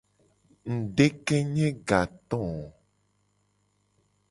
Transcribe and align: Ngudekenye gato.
Ngudekenye 0.73 1.67
gato. 1.87 2.41